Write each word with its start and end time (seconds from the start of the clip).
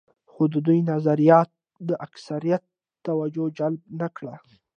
خو 0.31 0.43
د 0.53 0.55
دوی 0.67 0.79
نظریاتو 0.91 1.57
د 1.89 1.91
اکثریت 2.07 2.63
توجه 3.05 3.45
جلب 3.57 3.81
نه 4.01 4.07
کړه. 4.15 4.35